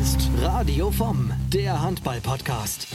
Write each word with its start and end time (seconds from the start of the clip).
ist 0.00 0.30
Radio 0.40 0.90
vom, 0.90 1.30
der 1.52 1.82
Handball-Podcast. 1.82 2.86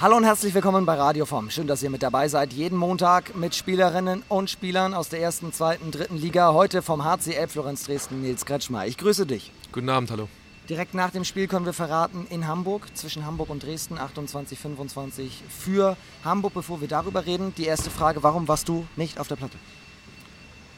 Hallo 0.00 0.16
und 0.16 0.24
herzlich 0.24 0.54
willkommen 0.54 0.86
bei 0.86 0.94
Radio 0.94 1.26
vom. 1.26 1.50
Schön, 1.50 1.66
dass 1.66 1.82
ihr 1.82 1.90
mit 1.90 2.02
dabei 2.02 2.28
seid. 2.28 2.54
Jeden 2.54 2.78
Montag 2.78 3.36
mit 3.36 3.54
Spielerinnen 3.54 4.22
und 4.30 4.48
Spielern 4.48 4.94
aus 4.94 5.10
der 5.10 5.20
ersten, 5.20 5.52
zweiten, 5.52 5.90
dritten 5.90 6.16
Liga. 6.16 6.54
Heute 6.54 6.80
vom 6.80 7.04
HCL 7.04 7.48
Florenz 7.48 7.84
Dresden 7.84 8.22
Nils 8.22 8.46
Kretschmer. 8.46 8.86
Ich 8.86 8.96
grüße 8.96 9.26
dich. 9.26 9.52
Guten 9.70 9.90
Abend, 9.90 10.10
hallo. 10.10 10.30
Direkt 10.70 10.94
nach 10.94 11.10
dem 11.10 11.24
Spiel 11.24 11.46
können 11.46 11.66
wir 11.66 11.74
verraten, 11.74 12.26
in 12.30 12.46
Hamburg, 12.46 12.86
zwischen 12.94 13.26
Hamburg 13.26 13.50
und 13.50 13.62
Dresden, 13.62 13.98
28, 13.98 14.58
25 14.58 15.42
für 15.50 15.98
Hamburg. 16.24 16.54
Bevor 16.54 16.80
wir 16.80 16.88
darüber 16.88 17.26
reden, 17.26 17.52
die 17.58 17.66
erste 17.66 17.90
Frage, 17.90 18.22
warum 18.22 18.48
warst 18.48 18.66
du 18.70 18.86
nicht 18.96 19.20
auf 19.20 19.28
der 19.28 19.36
Platte? 19.36 19.58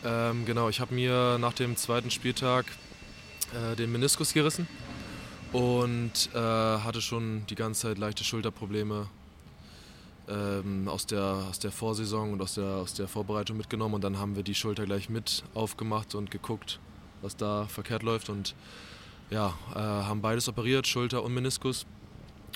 Ähm, 0.04 0.44
genau, 0.44 0.68
ich 0.70 0.80
habe 0.80 0.92
mir 0.92 1.38
nach 1.38 1.52
dem 1.52 1.76
zweiten 1.76 2.10
Spieltag 2.10 2.66
äh, 3.52 3.76
den 3.76 3.92
Meniskus 3.92 4.32
gerissen 4.32 4.66
und 5.52 6.30
äh, 6.34 6.38
hatte 6.38 7.00
schon 7.00 7.46
die 7.48 7.54
ganze 7.54 7.82
Zeit 7.82 7.98
leichte 7.98 8.24
Schulterprobleme 8.24 9.08
ähm, 10.28 10.88
aus, 10.88 11.06
der, 11.06 11.22
aus 11.22 11.58
der 11.58 11.72
Vorsaison 11.72 12.32
und 12.32 12.42
aus 12.42 12.54
der, 12.54 12.64
aus 12.64 12.94
der 12.94 13.08
Vorbereitung 13.08 13.56
mitgenommen. 13.56 13.94
Und 13.94 14.04
dann 14.04 14.18
haben 14.18 14.36
wir 14.36 14.42
die 14.42 14.54
Schulter 14.54 14.84
gleich 14.84 15.08
mit 15.08 15.42
aufgemacht 15.54 16.14
und 16.14 16.30
geguckt, 16.30 16.80
was 17.22 17.36
da 17.36 17.66
verkehrt 17.66 18.02
läuft. 18.02 18.28
Und 18.28 18.54
ja, 19.30 19.54
äh, 19.74 19.78
haben 19.78 20.20
beides 20.20 20.48
operiert, 20.48 20.86
Schulter 20.86 21.22
und 21.22 21.32
Meniskus. 21.34 21.86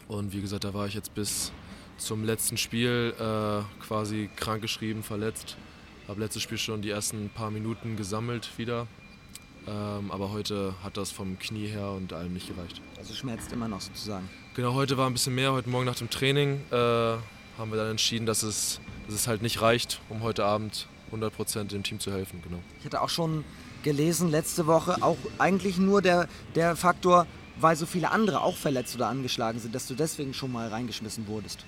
Und 0.09 0.33
wie 0.33 0.41
gesagt, 0.41 0.65
da 0.65 0.75
war 0.75 0.87
ich 0.87 0.95
jetzt 0.95 1.15
bis 1.15 1.53
zum 1.97 2.25
letzten 2.25 2.57
Spiel 2.57 3.15
äh, 3.19 3.83
quasi 3.83 4.29
krankgeschrieben, 4.37 5.03
verletzt. 5.03 5.57
Habe 6.09 6.21
letztes 6.21 6.43
Spiel 6.43 6.59
schon 6.59 6.83
die 6.83 6.91
ersten 6.91 7.31
paar 7.31 7.51
Minuten 7.51 7.97
gesammelt 7.97 8.51
wieder 8.59 8.87
ähm, 9.67 10.11
aber 10.11 10.31
heute 10.33 10.75
hat 10.83 10.97
das 10.97 11.11
vom 11.11 11.39
Knie 11.39 11.67
her 11.67 11.91
und 11.91 12.13
allem 12.13 12.33
nicht 12.33 12.49
gereicht. 12.49 12.81
Also 12.99 13.15
schmerzt 13.15 13.53
immer 13.53 13.69
noch 13.69 13.81
sozusagen. 13.81 14.29
Genau, 14.55 14.75
heute 14.75 14.97
war 14.97 15.09
ein 15.09 15.13
bisschen 15.13 15.35
mehr. 15.35 15.53
Heute 15.53 15.69
Morgen 15.69 15.87
nach 15.87 15.97
dem 15.97 16.11
Training 16.11 16.61
äh, 16.71 16.75
haben 16.77 17.71
wir 17.71 17.77
dann 17.77 17.91
entschieden, 17.91 18.27
dass 18.27 18.43
es, 18.43 18.81
dass 19.07 19.15
es 19.15 19.27
halt 19.27 19.43
nicht 19.43 19.61
reicht, 19.61 20.01
um 20.09 20.23
heute 20.23 20.45
Abend 20.45 20.89
100% 21.13 21.65
dem 21.69 21.83
Team 21.83 22.01
zu 22.01 22.13
helfen. 22.13 22.41
Genau. 22.43 22.59
Ich 22.81 22.85
hatte 22.85 23.01
auch 23.01 23.09
schon 23.09 23.45
gelesen 23.83 24.31
letzte 24.31 24.67
Woche, 24.67 25.03
auch 25.03 25.17
eigentlich 25.39 25.79
nur 25.79 26.03
der, 26.03 26.29
der 26.55 26.77
Faktor, 26.77 27.27
weil 27.61 27.77
so 27.77 27.87
viele 27.87 28.11
andere 28.11 28.41
auch 28.41 28.57
verletzt 28.57 28.95
oder 28.95 29.09
angeschlagen 29.09 29.61
sind, 29.61 29.75
dass 29.75 29.87
du 29.87 29.95
deswegen 29.95 30.35
schon 30.35 30.53
mal 30.53 30.69
reingeschmissen 30.69 31.27
wurdest. 31.27 31.65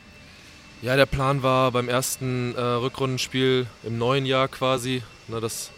Ja, 0.83 0.97
der 0.97 1.07
Plan 1.07 1.43
war 1.43 1.73
beim 1.73 1.89
ersten 1.89 2.55
äh, 2.55 2.61
Rückrundenspiel 2.61 3.67
im 3.85 3.99
neuen 3.99 4.27
Jahr 4.27 4.49
quasi, 4.49 5.03
ne, 5.29 5.41
das 5.41 5.71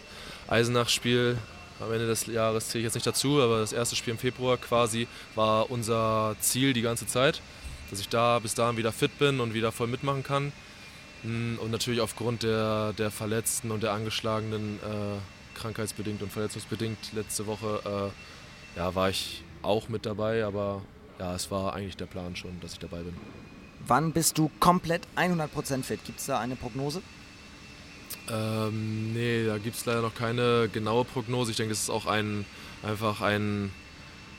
Eisenach-Spiel 0.47 1.37
am 1.79 1.91
Ende 1.91 2.07
des 2.07 2.25
Jahres 2.27 2.69
zähle 2.69 2.81
ich 2.81 2.85
jetzt 2.85 2.95
nicht 2.95 3.07
dazu, 3.07 3.41
aber 3.41 3.59
das 3.59 3.73
erste 3.73 3.95
Spiel 3.95 4.11
im 4.11 4.19
Februar 4.19 4.57
quasi 4.57 5.07
war 5.35 5.69
unser 5.69 6.35
Ziel 6.39 6.73
die 6.73 6.81
ganze 6.81 7.07
Zeit, 7.07 7.41
dass 7.89 7.99
ich 7.99 8.09
da 8.09 8.39
bis 8.39 8.55
dahin 8.55 8.77
wieder 8.77 8.91
fit 8.91 9.17
bin 9.19 9.39
und 9.39 9.53
wieder 9.53 9.71
voll 9.71 9.87
mitmachen 9.87 10.23
kann. 10.23 10.51
Mm, 11.23 11.55
und 11.59 11.71
natürlich 11.71 12.01
aufgrund 12.01 12.43
der, 12.43 12.93
der 12.93 13.11
Verletzten 13.11 13.71
und 13.71 13.83
der 13.83 13.93
Angeschlagenen, 13.93 14.77
äh, 14.77 15.57
krankheitsbedingt 15.59 16.21
und 16.21 16.31
verletzungsbedingt 16.31 17.13
letzte 17.13 17.47
Woche, 17.47 18.11
äh, 18.75 18.79
ja, 18.79 18.93
war 18.93 19.09
ich 19.09 19.43
auch 19.63 19.89
mit 19.89 20.05
dabei, 20.05 20.45
aber 20.45 20.81
ja, 21.19 21.33
es 21.35 21.49
war 21.49 21.73
eigentlich 21.73 21.97
der 21.97 22.05
Plan 22.05 22.35
schon, 22.35 22.59
dass 22.61 22.73
ich 22.73 22.79
dabei 22.79 22.99
bin. 22.99 23.15
Wann 23.87 24.11
bist 24.11 24.37
du 24.37 24.51
komplett 24.59 25.07
100% 25.15 25.83
fit? 25.83 26.03
Gibt 26.05 26.19
es 26.19 26.25
da 26.25 26.39
eine 26.39 26.55
Prognose? 26.55 27.01
Ähm, 28.29 29.13
nee, 29.13 29.45
da 29.45 29.57
gibt 29.57 29.77
es 29.77 29.85
leider 29.85 30.01
noch 30.01 30.15
keine 30.15 30.69
genaue 30.71 31.05
Prognose. 31.05 31.51
Ich 31.51 31.57
denke, 31.57 31.73
es 31.73 31.83
ist 31.83 31.89
auch 31.89 32.05
ein, 32.05 32.45
einfach 32.83 33.21
ein 33.21 33.71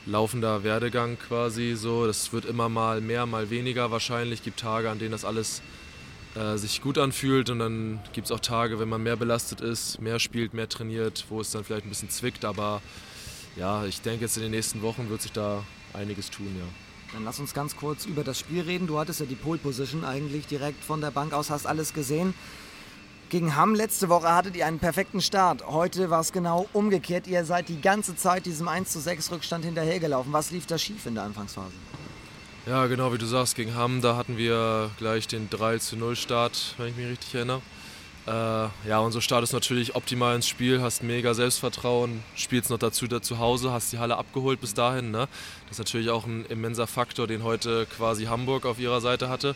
laufender 0.05 0.63
Werdegang 0.63 1.17
quasi 1.17 1.75
so. 1.75 2.05
Das 2.05 2.31
wird 2.33 2.45
immer 2.45 2.69
mal 2.69 3.01
mehr, 3.01 3.25
mal 3.25 3.49
weniger 3.49 3.91
wahrscheinlich. 3.91 4.39
Es 4.39 4.45
gibt 4.45 4.59
Tage, 4.59 4.89
an 4.89 4.99
denen 4.99 5.11
das 5.11 5.25
alles 5.25 5.61
äh, 6.35 6.57
sich 6.57 6.81
gut 6.81 6.97
anfühlt 6.97 7.49
und 7.49 7.59
dann 7.59 7.99
gibt 8.13 8.25
es 8.25 8.31
auch 8.31 8.39
Tage, 8.39 8.79
wenn 8.79 8.89
man 8.89 9.01
mehr 9.01 9.15
belastet 9.15 9.61
ist, 9.61 9.99
mehr 9.99 10.19
spielt, 10.19 10.53
mehr 10.53 10.69
trainiert, 10.69 11.25
wo 11.29 11.41
es 11.41 11.51
dann 11.51 11.63
vielleicht 11.63 11.85
ein 11.85 11.89
bisschen 11.89 12.09
zwickt. 12.09 12.45
Aber 12.45 12.81
ja, 13.55 13.85
ich 13.85 14.01
denke, 14.01 14.25
jetzt 14.25 14.37
in 14.37 14.43
den 14.43 14.51
nächsten 14.51 14.81
Wochen 14.81 15.09
wird 15.09 15.21
sich 15.21 15.31
da 15.31 15.63
einiges 15.93 16.29
tun, 16.29 16.55
ja. 16.57 16.65
Dann 17.13 17.23
lass 17.23 17.39
uns 17.39 17.55
ganz 17.55 17.75
kurz 17.75 18.05
über 18.05 18.23
das 18.23 18.37
Spiel 18.39 18.61
reden. 18.61 18.85
Du 18.85 18.99
hattest 18.99 19.19
ja 19.19 19.25
die 19.25 19.35
Pole 19.35 19.57
Position 19.57 20.05
eigentlich 20.05 20.45
direkt 20.45 20.83
von 20.83 21.01
der 21.01 21.09
Bank 21.09 21.33
aus, 21.33 21.49
hast 21.49 21.65
alles 21.65 21.95
gesehen. 21.95 22.35
Gegen 23.29 23.55
Hamm 23.55 23.75
letzte 23.75 24.09
Woche 24.09 24.27
hattet 24.33 24.55
ihr 24.55 24.65
einen 24.65 24.79
perfekten 24.79 25.21
Start. 25.21 25.63
Heute 25.67 26.09
war 26.09 26.21
es 26.21 26.31
genau 26.31 26.67
umgekehrt. 26.73 27.27
Ihr 27.27 27.45
seid 27.45 27.69
die 27.69 27.79
ganze 27.79 28.15
Zeit 28.15 28.47
diesem 28.47 28.67
1 28.67 28.89
zu 28.89 28.99
6 28.99 29.29
Rückstand 29.29 29.63
hinterhergelaufen. 29.63 30.33
Was 30.33 30.49
lief 30.49 30.65
da 30.65 30.79
schief 30.79 31.05
in 31.05 31.13
der 31.13 31.25
Anfangsphase? 31.25 31.73
Ja, 32.65 32.87
genau 32.87 33.13
wie 33.13 33.19
du 33.19 33.27
sagst, 33.27 33.55
gegen 33.55 33.75
Hamm, 33.75 34.01
da 34.01 34.15
hatten 34.15 34.37
wir 34.37 34.89
gleich 34.97 35.27
den 35.27 35.47
3 35.47 35.77
zu 35.77 35.95
0 35.95 36.15
Start, 36.15 36.73
wenn 36.79 36.87
ich 36.87 36.95
mich 36.95 37.07
richtig 37.07 37.35
erinnere. 37.35 37.61
Äh, 38.25 38.89
ja, 38.89 38.97
unser 38.99 39.21
Start 39.21 39.43
ist 39.43 39.53
natürlich 39.53 39.95
optimal 39.95 40.35
ins 40.35 40.47
Spiel, 40.47 40.81
hast 40.81 41.03
mega 41.03 41.35
Selbstvertrauen, 41.35 42.23
spielst 42.35 42.71
noch 42.71 42.79
dazu 42.79 43.05
da 43.05 43.21
zu 43.21 43.37
Hause, 43.37 43.71
hast 43.71 43.93
die 43.93 43.99
Halle 43.99 44.17
abgeholt 44.17 44.59
bis 44.59 44.73
dahin. 44.73 45.11
Ne? 45.11 45.27
Das 45.67 45.73
ist 45.73 45.77
natürlich 45.77 46.09
auch 46.09 46.25
ein 46.25 46.47
immenser 46.47 46.87
Faktor, 46.87 47.27
den 47.27 47.43
heute 47.43 47.85
quasi 47.95 48.25
Hamburg 48.25 48.65
auf 48.65 48.79
ihrer 48.79 49.01
Seite 49.01 49.29
hatte 49.29 49.55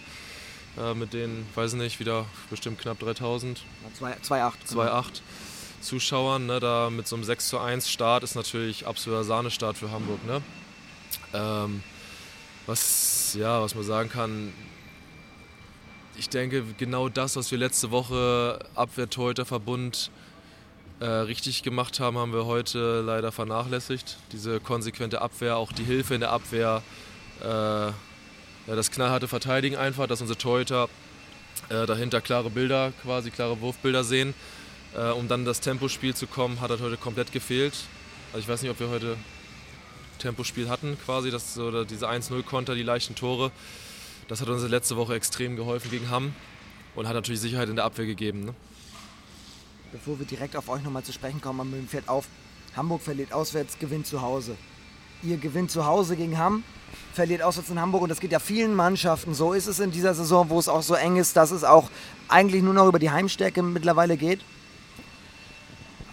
äh, 0.77 0.93
mit 0.93 1.13
den, 1.13 1.45
weiß 1.55 1.73
nicht, 1.73 1.99
wieder 1.99 2.25
bestimmt 2.49 2.79
knapp 2.79 2.99
3000. 2.99 3.61
2,8. 3.99 4.53
2,8 4.69 5.05
Zuschauern. 5.81 6.45
Ne, 6.47 6.59
da 6.59 6.89
mit 6.89 7.07
so 7.07 7.15
einem 7.15 7.23
6 7.23 7.49
zu 7.49 7.59
1 7.59 7.89
Start 7.89 8.23
ist 8.23 8.35
natürlich 8.35 8.87
absoluter 8.87 9.23
Sahnestart 9.23 9.77
für 9.77 9.91
Hamburg. 9.91 10.25
Ne? 10.25 10.41
Ähm, 11.33 11.83
was, 12.65 13.35
ja, 13.37 13.61
was 13.61 13.75
man 13.75 13.83
sagen 13.83 14.09
kann, 14.09 14.53
ich 16.17 16.29
denke, 16.29 16.63
genau 16.77 17.09
das, 17.09 17.35
was 17.35 17.51
wir 17.51 17.57
letzte 17.57 17.91
Woche 17.91 18.59
Abwehr-Torhüter-Verbund 18.75 20.11
äh, 20.99 21.05
richtig 21.05 21.63
gemacht 21.63 21.99
haben, 21.99 22.17
haben 22.17 22.33
wir 22.33 22.45
heute 22.45 23.01
leider 23.01 23.31
vernachlässigt. 23.31 24.17
Diese 24.31 24.59
konsequente 24.59 25.21
Abwehr, 25.21 25.57
auch 25.57 25.71
die 25.71 25.83
Hilfe 25.83 26.13
in 26.13 26.21
der 26.21 26.31
Abwehr. 26.31 26.81
Äh, 27.41 27.91
das 28.67 28.91
knallharte 28.91 29.27
Verteidigen 29.27 29.75
einfach, 29.75 30.07
dass 30.07 30.21
unsere 30.21 30.37
Torhüter 30.37 30.89
äh, 31.69 31.85
dahinter 31.85 32.21
klare 32.21 32.49
Bilder, 32.49 32.93
quasi 33.01 33.31
klare 33.31 33.59
Wurfbilder 33.61 34.03
sehen. 34.03 34.33
Äh, 34.95 35.11
um 35.11 35.27
dann 35.27 35.45
das 35.45 35.59
Tempospiel 35.59 36.15
zu 36.15 36.27
kommen, 36.27 36.61
hat 36.61 36.69
das 36.71 36.81
heute 36.81 36.97
komplett 36.97 37.31
gefehlt. 37.31 37.73
Also 38.31 38.39
ich 38.39 38.47
weiß 38.47 38.61
nicht, 38.61 38.71
ob 38.71 38.79
wir 38.79 38.89
heute 38.89 39.17
Tempospiel 40.19 40.69
hatten, 40.69 40.97
quasi, 41.03 41.31
das, 41.31 41.57
oder 41.57 41.85
diese 41.85 42.09
1-0-Konter, 42.09 42.75
die 42.75 42.83
leichten 42.83 43.15
Tore. 43.15 43.51
Das 44.27 44.39
hat 44.39 44.47
uns 44.47 44.63
letzte 44.63 44.95
Woche 44.95 45.15
extrem 45.15 45.55
geholfen 45.55 45.91
gegen 45.91 46.09
Hamm 46.09 46.33
und 46.95 47.07
hat 47.07 47.13
natürlich 47.13 47.41
Sicherheit 47.41 47.69
in 47.69 47.75
der 47.75 47.85
Abwehr 47.85 48.05
gegeben. 48.05 48.45
Ne? 48.45 48.53
Bevor 49.91 50.17
wir 50.17 50.25
direkt 50.25 50.55
auf 50.55 50.69
euch 50.69 50.81
nochmal 50.81 51.03
zu 51.03 51.11
sprechen 51.11 51.41
kommen, 51.41 51.69
mir 51.69 51.87
fällt 51.87 52.07
auf, 52.07 52.27
Hamburg 52.75 53.01
verliert 53.01 53.33
auswärts, 53.33 53.77
gewinnt 53.77 54.07
zu 54.07 54.21
Hause. 54.21 54.55
Ihr 55.21 55.37
gewinnt 55.37 55.71
zu 55.71 55.85
Hause 55.85 56.15
gegen 56.15 56.37
Hamm, 56.37 56.63
verliert 57.13 57.41
auswärts 57.41 57.69
in 57.69 57.79
Hamburg 57.79 58.01
und 58.01 58.09
das 58.09 58.19
geht 58.19 58.31
ja 58.31 58.39
vielen 58.39 58.73
Mannschaften 58.75 59.33
so. 59.33 59.53
Ist 59.53 59.67
es 59.67 59.79
in 59.79 59.91
dieser 59.91 60.13
Saison, 60.13 60.49
wo 60.49 60.59
es 60.59 60.67
auch 60.67 60.81
so 60.81 60.95
eng 60.95 61.17
ist, 61.17 61.35
dass 61.35 61.51
es 61.51 61.63
auch 61.63 61.89
eigentlich 62.27 62.63
nur 62.63 62.73
noch 62.73 62.87
über 62.87 62.99
die 62.99 63.11
Heimstärke 63.11 63.61
mittlerweile 63.61 64.17
geht? 64.17 64.41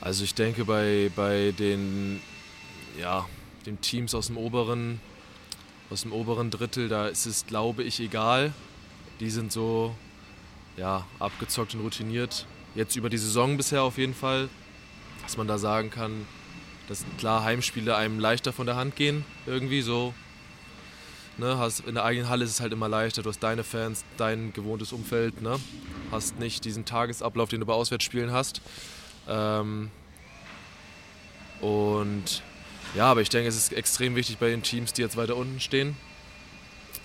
Also 0.00 0.24
ich 0.24 0.34
denke 0.34 0.64
bei, 0.64 1.10
bei 1.14 1.52
den, 1.58 2.20
ja, 2.98 3.26
den 3.66 3.80
Teams 3.80 4.14
aus 4.14 4.28
dem 4.28 4.36
oberen, 4.36 5.00
aus 5.90 6.02
dem 6.02 6.12
oberen 6.12 6.50
Drittel, 6.50 6.88
da 6.88 7.08
ist 7.08 7.26
es, 7.26 7.46
glaube 7.46 7.82
ich, 7.82 8.00
egal. 8.00 8.52
Die 9.20 9.30
sind 9.30 9.52
so 9.52 9.94
ja, 10.76 11.06
abgezockt 11.18 11.74
und 11.74 11.80
routiniert. 11.80 12.46
Jetzt 12.74 12.96
über 12.96 13.10
die 13.10 13.18
Saison 13.18 13.56
bisher 13.56 13.82
auf 13.82 13.98
jeden 13.98 14.14
Fall, 14.14 14.48
dass 15.22 15.36
man 15.36 15.48
da 15.48 15.58
sagen 15.58 15.90
kann, 15.90 16.26
dass 16.88 17.04
klar 17.18 17.44
Heimspiele 17.44 17.94
einem 17.94 18.18
leichter 18.18 18.52
von 18.52 18.66
der 18.66 18.76
Hand 18.76 18.96
gehen, 18.96 19.24
irgendwie 19.46 19.82
so 19.82 20.14
Ne, 21.40 21.56
hast, 21.56 21.80
in 21.80 21.94
der 21.94 22.04
eigenen 22.04 22.28
Halle 22.28 22.44
ist 22.44 22.50
es 22.50 22.60
halt 22.60 22.70
immer 22.70 22.86
leichter. 22.86 23.22
Du 23.22 23.30
hast 23.30 23.38
deine 23.38 23.64
Fans, 23.64 24.04
dein 24.18 24.52
gewohntes 24.52 24.92
Umfeld. 24.92 25.40
Ne? 25.40 25.58
Hast 26.10 26.38
nicht 26.38 26.66
diesen 26.66 26.84
Tagesablauf, 26.84 27.48
den 27.48 27.60
du 27.60 27.66
bei 27.66 27.72
Auswärtsspielen 27.72 28.30
hast. 28.30 28.60
Ähm, 29.26 29.90
und 31.62 32.42
ja, 32.94 33.06
aber 33.06 33.22
ich 33.22 33.30
denke, 33.30 33.48
es 33.48 33.56
ist 33.56 33.72
extrem 33.72 34.16
wichtig 34.16 34.36
bei 34.36 34.50
den 34.50 34.62
Teams, 34.62 34.92
die 34.92 35.00
jetzt 35.00 35.16
weiter 35.16 35.34
unten 35.34 35.60
stehen, 35.60 35.96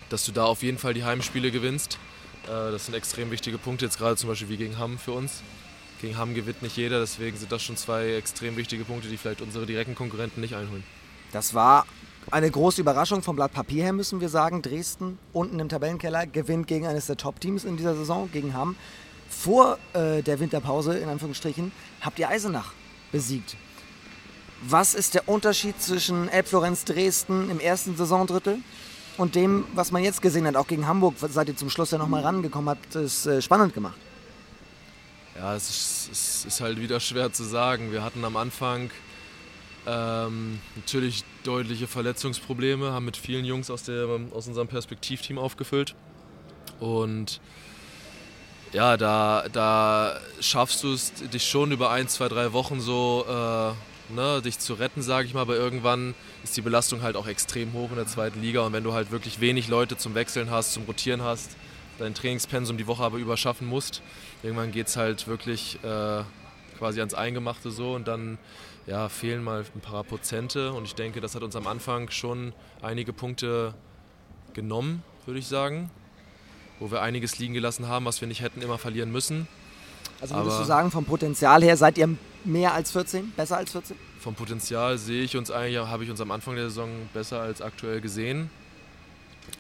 dass 0.10 0.26
du 0.26 0.34
da 0.34 0.44
auf 0.44 0.64
jeden 0.64 0.80
Fall 0.80 0.94
die 0.94 1.06
Heimspiele 1.06 1.50
gewinnst. 1.50 1.98
Äh, 2.44 2.50
das 2.50 2.88
sind 2.88 2.94
extrem 2.94 3.32
wichtige 3.32 3.58
Punkte, 3.58 3.86
jetzt 3.86 3.98
gerade 3.98 4.18
zum 4.18 4.28
Beispiel 4.28 4.50
wie 4.50 4.58
gegen 4.58 4.78
Hamm 4.78 4.98
für 4.98 5.14
uns. 5.14 5.44
Gegen 6.02 6.18
Hamm 6.18 6.36
gewinnt 6.36 6.62
nicht 6.62 6.76
jeder, 6.76 7.00
deswegen 7.00 7.38
sind 7.38 7.54
das 7.54 7.64
schon 7.64 7.78
zwei 7.78 8.16
extrem 8.16 8.58
wichtige 8.58 8.84
Punkte, 8.84 9.08
die 9.08 9.16
vielleicht 9.16 9.40
unsere 9.40 9.66
direkten 9.66 9.96
Konkurrenten 9.96 10.42
nicht 10.42 10.56
einholen. 10.56 10.84
Das 11.32 11.54
war 11.54 11.86
eine 12.31 12.50
große 12.50 12.81
Überraschung 12.81 13.22
vom 13.22 13.36
Blatt 13.36 13.54
Papier 13.54 13.83
her, 13.83 13.94
müssen 13.94 14.19
wir 14.22 14.30
sagen. 14.30 14.62
Dresden 14.62 15.18
unten 15.33 15.60
im 15.60 15.69
Tabellenkeller 15.69 16.25
gewinnt 16.25 16.68
gegen 16.68 16.88
eines 16.88 17.06
der 17.06 17.18
Top-Teams 17.18 17.63
in 17.63 17.77
dieser 17.77 17.95
Saison, 17.95 18.30
gegen 18.31 18.54
Hamm. 18.54 18.75
Vor 19.30 19.77
äh, 19.94 20.22
der 20.22 20.39
Winterpause, 20.39 20.98
in 20.98 21.10
Anführungsstrichen, 21.10 21.72
habt 22.01 22.19
ihr 22.19 22.30
Eisenach 22.30 22.74
besiegt. 23.12 23.57
Was 24.62 24.94
ist 24.94 25.13
der 25.13 25.27
Unterschied 25.27 25.81
zwischen 25.81 26.30
Elbflorenz 26.30 26.86
Dresden 26.86 27.50
im 27.50 27.60
ersten 27.60 27.95
Saisondrittel 27.95 28.60
und 29.18 29.36
dem, 29.36 29.66
was 29.74 29.92
man 29.92 30.04
jetzt 30.04 30.22
gesehen 30.22 30.48
hat, 30.48 30.56
auch 30.56 30.68
gegen 30.68 30.88
Hamburg, 30.88 31.16
seid 31.19 31.48
ihr 31.48 31.56
zum 31.56 31.69
Schluss 31.69 31.92
ja 31.92 31.98
nochmal 31.98 32.24
rangekommen, 32.24 32.69
habt 32.69 32.95
es 32.95 33.25
äh, 33.25 33.42
spannend 33.42 33.74
gemacht? 33.74 33.98
Ja, 35.38 35.54
es 35.54 35.69
ist, 35.69 36.10
es 36.12 36.45
ist, 36.45 36.62
halt 36.62 36.80
wieder 36.80 37.01
schwer 37.01 37.31
zu 37.31 37.44
sagen. 37.44 37.92
Wir 37.92 38.04
hatten 38.04 38.24
am 38.24 38.38
Anfang 38.38 38.89
ähm, 39.88 40.60
natürlich 40.76 41.24
deutliche 41.44 41.88
Verletzungsprobleme, 41.88 42.92
haben 42.92 43.06
mit 43.06 43.18
vielen 43.18 43.46
Jungs 43.46 43.70
aus, 43.70 43.84
der, 43.84 44.08
aus 44.32 44.48
unserem 44.48 44.68
Perspektivteam 44.68 45.38
aufgefüllt. 45.38 45.96
Und 46.80 47.40
ja, 48.74 48.98
da, 48.98 49.46
da 49.52 50.20
schaffst 50.42 50.84
du 50.84 50.94
es, 50.94 51.14
dich 51.14 51.48
schon 51.48 51.72
über 51.72 51.92
ein, 51.92 52.08
zwei, 52.08 52.28
drei 52.28 52.52
Wochen 52.52 52.82
so 52.82 53.26
äh, 53.28 54.14
ne, 54.14 54.42
dich 54.42 54.60
zu 54.60 54.74
retten, 54.74 55.02
sage 55.02 55.28
ich 55.28 55.34
mal. 55.34 55.42
Aber 55.42 55.56
irgendwann 55.56 56.14
ist 56.44 56.58
die 56.58 56.62
Belastung 56.62 57.02
halt 57.02 57.16
auch 57.16 57.28
extrem 57.28 57.74
hoch 57.74 57.90
in 57.92 57.96
der 57.96 58.08
zweiten 58.08 58.42
Liga. 58.42 58.62
Und 58.62 58.74
wenn 58.74 58.84
du 58.84 58.94
halt 58.94 59.12
wirklich 59.12 59.40
wenig 59.40 59.68
Leute 59.68 59.98
zum 59.98 60.16
Wechseln 60.16 60.50
hast, 60.50 60.74
zum 60.74 60.84
Rotieren 60.84 61.22
hast, 61.22 61.52
dein 62.00 62.14
Trainingspensum 62.14 62.78
die 62.78 62.88
Woche 62.88 63.04
aber 63.04 63.18
überschaffen 63.18 63.68
musst, 63.68 64.02
irgendwann 64.44 64.72
geht 64.72 64.88
es 64.88 64.98
halt 64.98 65.28
wirklich 65.28 65.80
äh, 65.84 66.24
quasi 66.77 67.00
ans 67.00 67.13
Eingemachte 67.13 67.72
so. 67.72 67.94
Und 67.94 68.07
dann 68.07 68.38
ja, 68.88 69.10
fehlen 69.10 69.44
mal 69.44 69.66
ein 69.75 69.81
paar 69.81 70.04
Prozente. 70.04 70.74
Und 70.74 70.86
ich 70.86 70.95
denke, 70.95 71.22
das 71.22 71.36
hat 71.36 71.44
uns 71.44 71.56
am 71.56 71.68
Anfang 71.68 72.10
schon 72.10 72.54
einige 72.81 73.13
Punkte 73.13 73.74
genommen, 74.54 75.04
würde 75.25 75.39
ich 75.39 75.48
sagen 75.48 75.89
wo 76.80 76.92
wir 76.92 77.01
einiges 77.01 77.39
liegen 77.39 77.54
gelassen 77.54 77.88
haben, 77.88 78.06
was 78.06 78.22
wir 78.22 78.27
nicht 78.27 78.42
hätten 78.42 78.62
immer 78.62 78.77
verlieren 78.77 79.12
müssen. 79.12 79.48
Also 80.22 80.36
würdest 80.36 80.51
Aber 80.51 80.60
du 80.60 80.68
sagen, 80.68 80.92
vom 80.92 81.06
Potenzial 81.06 81.63
her 81.63 81.77
seid 81.77 81.98
ihr 81.98 82.10
mehr 82.44 82.74
als 82.74 82.92
14, 82.92 83.31
besser 83.36 83.57
als 83.57 83.72
14? 83.72 83.98
Vom 84.19 84.36
Potenzial 84.36 84.98
sehe 84.98 85.24
ich 85.24 85.38
uns 85.38 85.51
eigentlich, 85.51 85.77
habe 85.77 86.04
ich 86.04 86.10
uns 86.10 86.22
am 86.22 86.31
Anfang 86.31 86.56
der 86.56 86.66
Saison 86.66 86.89
besser 87.13 87.42
als 87.42 87.62
aktuell 87.62 88.01
gesehen. 88.01 88.50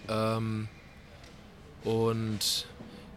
Ähm, 0.07 0.67
und 1.83 2.67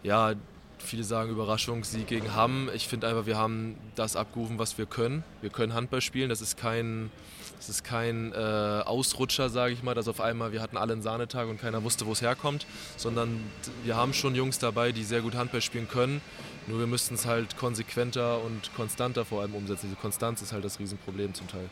ja, 0.03 0.33
viele 0.81 1.03
sagen 1.03 1.31
Überraschungssieg 1.31 2.07
gegen 2.07 2.35
Hamm. 2.35 2.69
Ich 2.73 2.87
finde 2.87 3.07
einfach, 3.07 3.25
wir 3.25 3.37
haben 3.37 3.77
das 3.95 4.15
abgerufen, 4.15 4.59
was 4.59 4.77
wir 4.77 4.85
können. 4.85 5.23
Wir 5.41 5.49
können 5.49 5.73
Handball 5.73 6.01
spielen. 6.01 6.29
Das 6.29 6.41
ist 6.41 6.57
kein, 6.57 7.11
das 7.57 7.69
ist 7.69 7.83
kein 7.83 8.33
äh, 8.33 8.35
Ausrutscher, 8.35 9.49
sage 9.49 9.73
ich 9.73 9.83
mal, 9.83 9.95
dass 9.95 10.07
auf 10.07 10.21
einmal 10.21 10.51
wir 10.51 10.61
hatten 10.61 10.77
alle 10.77 10.93
einen 10.93 11.01
Sahnetag 11.01 11.47
und 11.47 11.59
keiner 11.59 11.83
wusste, 11.83 12.05
wo 12.05 12.11
es 12.11 12.21
herkommt, 12.21 12.65
sondern 12.97 13.39
wir 13.83 13.95
haben 13.95 14.13
schon 14.13 14.35
Jungs 14.35 14.59
dabei, 14.59 14.91
die 14.91 15.03
sehr 15.03 15.21
gut 15.21 15.35
Handball 15.35 15.61
spielen 15.61 15.87
können. 15.87 16.21
Nur 16.67 16.79
wir 16.79 16.87
müssten 16.87 17.15
es 17.15 17.25
halt 17.25 17.57
konsequenter 17.57 18.43
und 18.43 18.73
konstanter 18.75 19.25
vor 19.25 19.41
allem 19.41 19.55
umsetzen. 19.55 19.87
Diese 19.87 19.99
Konstanz 19.99 20.41
ist 20.41 20.53
halt 20.53 20.63
das 20.63 20.79
Riesenproblem 20.79 21.33
zum 21.33 21.47
Teil. 21.47 21.69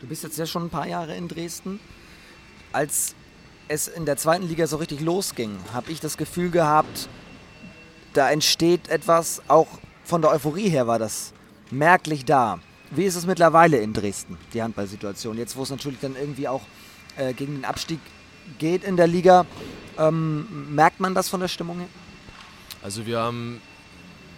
Du 0.00 0.06
bist 0.06 0.22
jetzt 0.22 0.38
ja 0.38 0.46
schon 0.46 0.64
ein 0.66 0.70
paar 0.70 0.86
Jahre 0.86 1.16
in 1.16 1.26
Dresden. 1.26 1.80
Als 2.72 3.14
es 3.68 3.88
in 3.88 4.04
der 4.04 4.16
zweiten 4.16 4.46
Liga 4.46 4.66
so 4.66 4.76
richtig 4.76 5.00
losging, 5.00 5.56
habe 5.72 5.90
ich 5.90 6.00
das 6.00 6.16
Gefühl 6.16 6.50
gehabt, 6.50 7.08
da 8.16 8.30
entsteht 8.30 8.88
etwas, 8.88 9.42
auch 9.48 9.66
von 10.04 10.22
der 10.22 10.30
Euphorie 10.30 10.68
her 10.68 10.86
war 10.86 10.98
das 10.98 11.32
merklich 11.70 12.24
da. 12.24 12.60
Wie 12.90 13.04
ist 13.04 13.16
es 13.16 13.26
mittlerweile 13.26 13.78
in 13.78 13.92
Dresden, 13.92 14.38
die 14.54 14.62
Handballsituation? 14.62 15.36
Jetzt, 15.36 15.56
wo 15.56 15.62
es 15.62 15.70
natürlich 15.70 15.98
dann 16.00 16.14
irgendwie 16.16 16.46
auch 16.48 16.62
äh, 17.16 17.32
gegen 17.32 17.56
den 17.56 17.64
Abstieg 17.64 17.98
geht 18.58 18.84
in 18.84 18.96
der 18.96 19.08
Liga, 19.08 19.44
ähm, 19.98 20.74
merkt 20.74 21.00
man 21.00 21.14
das 21.14 21.28
von 21.28 21.40
der 21.40 21.48
Stimmung 21.48 21.78
her? 21.78 21.88
Also 22.82 23.06
wir 23.06 23.18
haben 23.18 23.60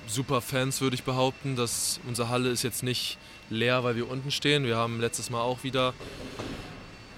super 0.07 0.41
Fans, 0.41 0.81
würde 0.81 0.95
ich 0.95 1.05
behaupten. 1.05 1.57
Dass 1.57 2.01
unsere 2.09 2.31
Halle 2.31 2.49
ist 2.49 2.63
jetzt 2.63 2.83
nicht 2.83 3.19
leer, 3.51 3.85
weil 3.85 3.97
wir 3.97 4.11
unten 4.11 4.31
stehen. 4.31 4.65
Wir 4.65 4.77
haben 4.77 5.01
letztes 5.01 5.29
Mal 5.29 5.41
auch 5.41 5.63
wieder 5.63 5.93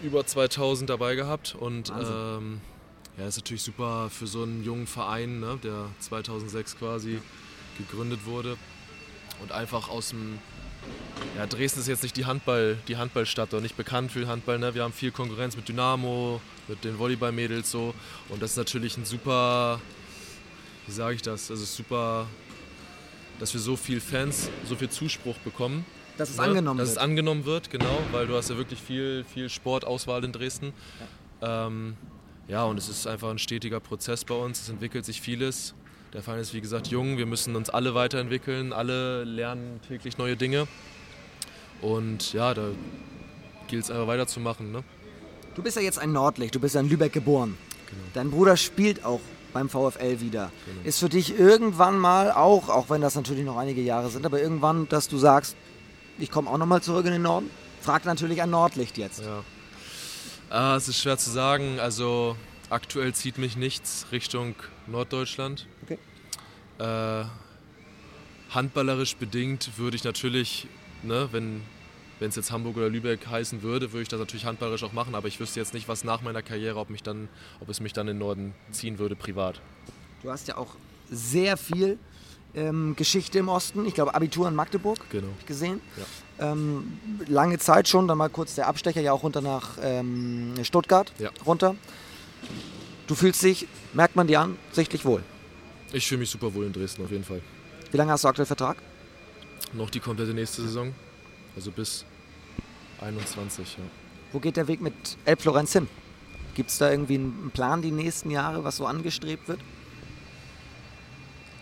über 0.02 0.26
2000 0.26 0.90
dabei 0.90 1.14
gehabt 1.14 1.54
und 1.58 1.90
ähm, 1.90 2.60
ja, 3.18 3.26
ist 3.26 3.36
natürlich 3.36 3.62
super 3.62 4.08
für 4.10 4.26
so 4.26 4.42
einen 4.42 4.64
jungen 4.64 4.86
Verein, 4.86 5.40
ne, 5.40 5.58
der 5.62 5.86
2006 6.00 6.78
quasi 6.78 7.20
gegründet 7.78 8.24
wurde 8.24 8.56
und 9.42 9.52
einfach 9.52 9.88
aus 9.88 10.10
dem 10.10 10.38
ja, 11.36 11.46
Dresden 11.46 11.80
ist 11.80 11.88
jetzt 11.88 12.02
nicht 12.02 12.16
die, 12.16 12.24
Handball, 12.24 12.78
die 12.88 12.96
Handballstadt 12.96 13.52
oder 13.52 13.62
nicht 13.62 13.76
bekannt 13.76 14.12
für 14.12 14.26
Handball. 14.26 14.58
Ne? 14.58 14.74
Wir 14.74 14.82
haben 14.82 14.92
viel 14.92 15.10
Konkurrenz 15.10 15.56
mit 15.56 15.68
Dynamo, 15.68 16.40
mit 16.68 16.84
den 16.84 16.98
Volleyballmädels 16.98 17.70
so. 17.70 17.94
Und 18.28 18.42
das 18.42 18.52
ist 18.52 18.56
natürlich 18.56 18.96
ein 18.96 19.04
super, 19.04 19.80
wie 20.86 20.92
sage 20.92 21.16
ich 21.16 21.22
das? 21.22 21.50
Also 21.50 21.64
super, 21.64 22.26
dass 23.38 23.52
wir 23.52 23.60
so 23.60 23.76
viel 23.76 24.00
Fans, 24.00 24.50
so 24.64 24.76
viel 24.76 24.90
Zuspruch 24.90 25.36
bekommen. 25.38 25.84
Dass 26.16 26.30
es 26.30 26.36
ne? 26.36 26.44
angenommen 26.44 26.78
dass 26.78 26.88
wird. 26.88 26.96
Dass 26.96 27.02
es 27.02 27.08
angenommen 27.08 27.44
wird, 27.44 27.70
genau, 27.70 27.98
weil 28.12 28.26
du 28.26 28.36
hast 28.36 28.50
ja 28.50 28.56
wirklich 28.56 28.80
viel, 28.80 29.24
viel 29.24 29.48
Sportauswahl 29.48 30.24
in 30.24 30.32
Dresden. 30.32 30.72
Ja. 31.40 31.66
Ähm, 31.66 31.96
ja, 32.48 32.64
und 32.64 32.78
es 32.78 32.88
ist 32.88 33.06
einfach 33.06 33.30
ein 33.30 33.38
stetiger 33.38 33.80
Prozess 33.80 34.24
bei 34.24 34.34
uns. 34.34 34.62
Es 34.62 34.68
entwickelt 34.68 35.04
sich 35.04 35.20
vieles. 35.20 35.74
Der 36.12 36.22
Verein 36.22 36.40
ist 36.40 36.52
wie 36.52 36.60
gesagt 36.60 36.88
jung, 36.88 37.18
wir 37.18 37.26
müssen 37.26 37.54
uns 37.54 37.70
alle 37.70 37.94
weiterentwickeln, 37.94 38.72
alle 38.72 39.22
lernen 39.24 39.80
täglich 39.86 40.18
neue 40.18 40.36
Dinge. 40.36 40.66
Und 41.80 42.32
ja, 42.32 42.52
da 42.52 42.70
gilt 43.68 43.84
es 43.84 43.90
einfach 43.90 44.08
weiterzumachen. 44.08 44.72
Ne? 44.72 44.82
Du 45.54 45.62
bist 45.62 45.76
ja 45.76 45.82
jetzt 45.82 45.98
ein 45.98 46.12
Nordlicht, 46.12 46.54
du 46.54 46.60
bist 46.60 46.74
ja 46.74 46.80
in 46.80 46.88
Lübeck 46.88 47.12
geboren. 47.12 47.56
Genau. 47.88 48.02
Dein 48.14 48.30
Bruder 48.30 48.56
spielt 48.56 49.04
auch 49.04 49.20
beim 49.52 49.68
VfL 49.68 50.20
wieder. 50.20 50.50
Genau. 50.66 50.88
Ist 50.88 50.98
für 50.98 51.08
dich 51.08 51.38
irgendwann 51.38 51.98
mal 51.98 52.32
auch, 52.32 52.68
auch 52.68 52.90
wenn 52.90 53.00
das 53.00 53.14
natürlich 53.14 53.44
noch 53.44 53.56
einige 53.56 53.80
Jahre 53.80 54.10
sind, 54.10 54.26
aber 54.26 54.40
irgendwann, 54.40 54.88
dass 54.88 55.08
du 55.08 55.16
sagst, 55.16 55.56
ich 56.18 56.30
komme 56.30 56.50
auch 56.50 56.58
nochmal 56.58 56.82
zurück 56.82 57.06
in 57.06 57.12
den 57.12 57.22
Norden? 57.22 57.50
Fragt 57.80 58.04
natürlich 58.04 58.42
ein 58.42 58.50
Nordlicht 58.50 58.98
jetzt. 58.98 59.20
Ja. 59.20 59.42
Ah, 60.50 60.74
es 60.74 60.88
ist 60.88 61.00
schwer 61.00 61.16
zu 61.16 61.30
sagen. 61.30 61.78
Also 61.78 62.36
aktuell 62.70 63.14
zieht 63.14 63.38
mich 63.38 63.56
nichts 63.56 64.06
Richtung 64.10 64.56
Norddeutschland. 64.88 65.66
Okay. 65.84 65.98
Äh, 66.80 67.24
handballerisch 68.52 69.14
bedingt 69.14 69.78
würde 69.78 69.96
ich 69.96 70.02
natürlich, 70.02 70.66
ne, 71.04 71.28
wenn 71.32 71.62
es 72.18 72.34
jetzt 72.34 72.50
Hamburg 72.50 72.76
oder 72.76 72.88
Lübeck 72.88 73.28
heißen 73.28 73.62
würde, 73.62 73.92
würde 73.92 74.02
ich 74.02 74.08
das 74.08 74.18
natürlich 74.18 74.44
handballerisch 74.44 74.82
auch 74.82 74.92
machen, 74.92 75.14
aber 75.14 75.28
ich 75.28 75.38
wüsste 75.38 75.60
jetzt 75.60 75.72
nicht, 75.72 75.86
was 75.86 76.02
nach 76.02 76.20
meiner 76.20 76.42
Karriere, 76.42 76.80
ob, 76.80 76.90
mich 76.90 77.04
dann, 77.04 77.28
ob 77.60 77.68
es 77.68 77.78
mich 77.78 77.92
dann 77.92 78.08
in 78.08 78.16
den 78.16 78.18
Norden 78.18 78.52
ziehen 78.72 78.98
würde, 78.98 79.14
privat. 79.14 79.60
Du 80.22 80.30
hast 80.30 80.48
ja 80.48 80.56
auch 80.56 80.74
sehr 81.08 81.56
viel 81.56 81.96
ähm, 82.54 82.96
Geschichte 82.96 83.38
im 83.38 83.48
Osten. 83.48 83.86
Ich 83.86 83.94
glaube, 83.94 84.14
Abitur 84.14 84.48
in 84.48 84.54
Magdeburg 84.56 84.98
genau. 85.10 85.28
gesehen. 85.46 85.80
Ja. 85.96 86.04
Ähm, 86.40 86.98
lange 87.26 87.58
Zeit 87.58 87.88
schon, 87.88 88.08
dann 88.08 88.18
mal 88.18 88.30
kurz 88.30 88.54
der 88.54 88.66
Abstecher 88.66 89.00
ja 89.00 89.12
auch 89.12 89.22
runter 89.22 89.42
nach 89.42 89.76
ähm, 89.82 90.54
Stuttgart 90.62 91.12
ja. 91.18 91.30
runter. 91.44 91.76
Du 93.06 93.14
fühlst 93.14 93.42
dich, 93.42 93.66
merkt 93.92 94.16
man 94.16 94.26
dir 94.26 94.40
an, 94.40 94.56
sichtlich 94.72 95.04
wohl. 95.04 95.22
Ich 95.92 96.06
fühle 96.06 96.20
mich 96.20 96.30
super 96.30 96.54
wohl 96.54 96.64
in 96.64 96.72
Dresden 96.72 97.04
auf 97.04 97.10
jeden 97.10 97.24
Fall. 97.24 97.42
Wie 97.90 97.96
lange 97.96 98.12
hast 98.12 98.24
du 98.24 98.28
aktuell 98.28 98.46
Vertrag? 98.46 98.78
Noch 99.72 99.90
die 99.90 100.00
komplette 100.00 100.32
nächste 100.32 100.62
Saison. 100.62 100.94
Also 101.56 101.70
bis 101.70 102.04
21, 103.00 103.76
ja. 103.78 103.84
Wo 104.32 104.38
geht 104.38 104.56
der 104.56 104.68
Weg 104.68 104.80
mit 104.80 104.94
Elbflorenz 105.24 105.72
hin? 105.72 105.88
Gibt 106.54 106.70
es 106.70 106.78
da 106.78 106.90
irgendwie 106.90 107.16
einen 107.16 107.50
Plan 107.52 107.82
die 107.82 107.90
nächsten 107.90 108.30
Jahre, 108.30 108.64
was 108.64 108.76
so 108.76 108.86
angestrebt 108.86 109.48
wird? 109.48 109.60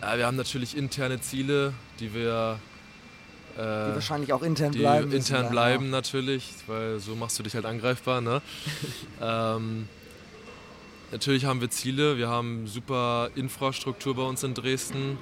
Ja, 0.01 0.17
wir 0.17 0.25
haben 0.25 0.37
natürlich 0.37 0.77
interne 0.77 1.19
Ziele, 1.19 1.73
die 1.99 2.13
wir. 2.13 2.59
Äh, 3.59 3.89
die 3.89 3.95
wahrscheinlich 3.95 4.33
auch 4.33 4.41
intern 4.41 4.71
bleiben. 4.71 5.11
Intern 5.11 5.49
bleiben 5.49 5.85
ja. 5.85 5.91
natürlich, 5.91 6.53
weil 6.67 6.99
so 6.99 7.15
machst 7.15 7.37
du 7.39 7.43
dich 7.43 7.55
halt 7.55 7.65
angreifbar. 7.65 8.21
Ne? 8.21 8.41
ähm, 9.21 9.87
Natürlich 11.11 11.45
haben 11.45 11.59
wir 11.59 11.69
Ziele. 11.69 12.17
Wir 12.17 12.29
haben 12.29 12.67
super 12.67 13.29
Infrastruktur 13.35 14.15
bei 14.15 14.21
uns 14.21 14.43
in 14.43 14.53
Dresden 14.53 15.17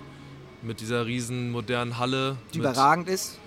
mit 0.62 0.82
dieser 0.82 1.06
riesen 1.06 1.52
modernen 1.52 1.98
Halle. 1.98 2.38
Die 2.54 2.60
überragend 2.60 3.08
ist. 3.08 3.38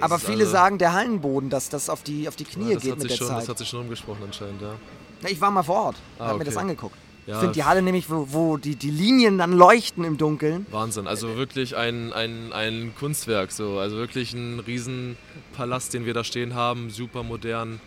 Aber 0.00 0.16
ist 0.16 0.24
viele 0.24 0.46
sagen, 0.46 0.78
der 0.78 0.94
Hallenboden, 0.94 1.50
dass 1.50 1.68
das 1.68 1.90
auf 1.90 2.02
die, 2.02 2.28
auf 2.28 2.36
die 2.36 2.44
Knie 2.44 2.72
ja, 2.72 2.78
geht 2.78 2.98
mit 2.98 3.10
der 3.10 3.16
schon, 3.16 3.26
Zeit. 3.26 3.42
Das 3.42 3.48
hat 3.48 3.58
sich 3.58 3.68
schon 3.68 3.80
umgesprochen 3.80 4.22
anscheinend, 4.24 4.62
ja. 4.62 4.74
Na, 5.20 5.28
ich 5.28 5.40
war 5.40 5.50
mal 5.50 5.62
vor 5.62 5.86
Ort, 5.86 5.96
ah, 6.18 6.22
habe 6.22 6.30
okay. 6.30 6.38
mir 6.38 6.44
das 6.44 6.56
angeguckt. 6.56 6.96
Ja. 7.26 7.34
Ich 7.34 7.40
finde 7.40 7.54
die 7.54 7.64
Halle 7.64 7.82
nämlich, 7.82 8.10
wo, 8.10 8.26
wo, 8.30 8.56
die, 8.56 8.74
die 8.74 8.90
Linien 8.90 9.38
dann 9.38 9.52
leuchten 9.52 10.02
im 10.02 10.18
Dunkeln. 10.18 10.66
Wahnsinn, 10.70 11.06
also 11.06 11.36
wirklich 11.36 11.76
ein, 11.76 12.12
ein, 12.12 12.52
ein 12.52 12.94
Kunstwerk. 12.98 13.52
So. 13.52 13.78
Also 13.78 13.96
wirklich 13.96 14.32
ein 14.34 14.58
Riesenpalast, 14.58 15.94
den 15.94 16.04
wir 16.04 16.14
da 16.14 16.24
stehen 16.24 16.54
haben, 16.54 16.90
super 16.90 17.22
modern 17.22 17.80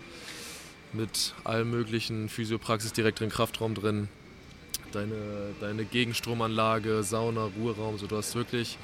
mit 0.93 1.33
allen 1.43 1.69
möglichen 1.69 2.29
Physiopraxis 2.29 2.93
direkt 2.93 3.19
drin, 3.19 3.29
Kraftraum 3.29 3.75
drin, 3.75 4.07
deine, 4.93 5.15
deine 5.59 5.83
Gegenstromanlage, 5.83 7.03
Sauna, 7.03 7.49
Ruheraum. 7.59 7.97
So, 7.97 8.07
du 8.07 8.15
hast 8.15 8.35
wirklich 8.35 8.77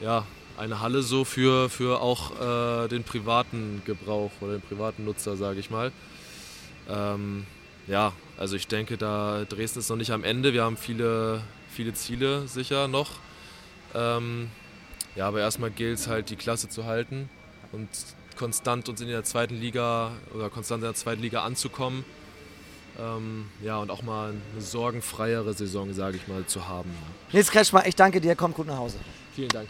ja, 0.00 0.26
eine 0.58 0.80
Halle 0.80 1.02
so 1.02 1.24
für, 1.24 1.70
für 1.70 2.02
auch 2.02 2.84
äh, 2.84 2.88
den 2.88 3.04
privaten 3.04 3.80
Gebrauch 3.86 4.30
oder 4.42 4.52
den 4.52 4.62
privaten 4.62 5.06
Nutzer, 5.06 5.38
sage 5.38 5.60
ich 5.60 5.70
mal. 5.70 5.90
Ähm, 6.88 7.46
ja, 7.86 8.12
also 8.38 8.56
ich 8.56 8.66
denke, 8.68 8.96
da 8.96 9.44
Dresden 9.48 9.78
ist 9.78 9.88
noch 9.88 9.96
nicht 9.96 10.10
am 10.10 10.24
Ende. 10.24 10.52
Wir 10.52 10.64
haben 10.64 10.76
viele, 10.76 11.42
viele 11.70 11.94
Ziele 11.94 12.46
sicher 12.48 12.88
noch. 12.88 13.10
Ähm, 13.94 14.50
ja, 15.14 15.28
aber 15.28 15.40
erstmal 15.40 15.70
gilt 15.70 15.98
es 15.98 16.08
halt, 16.08 16.30
die 16.30 16.36
Klasse 16.36 16.68
zu 16.68 16.84
halten 16.84 17.28
und 17.72 17.88
konstant 18.36 18.88
uns 18.88 19.00
in 19.00 19.08
der 19.08 19.24
zweiten 19.24 19.58
Liga 19.58 20.12
oder 20.34 20.50
konstant 20.50 20.82
in 20.82 20.88
der 20.88 20.94
zweiten 20.94 21.22
Liga 21.22 21.42
anzukommen. 21.42 22.04
Ähm, 22.98 23.46
ja, 23.62 23.78
und 23.78 23.90
auch 23.90 24.02
mal 24.02 24.34
eine 24.52 24.62
sorgenfreiere 24.62 25.52
Saison, 25.54 25.92
sage 25.92 26.16
ich 26.16 26.28
mal, 26.28 26.46
zu 26.46 26.66
haben. 26.68 26.90
Nils 27.32 27.50
Kretschmer, 27.50 27.86
ich 27.86 27.96
danke 27.96 28.20
dir, 28.20 28.34
komm 28.36 28.54
gut 28.54 28.66
nach 28.66 28.78
Hause. 28.78 28.98
Vielen 29.34 29.48
Dank. 29.48 29.68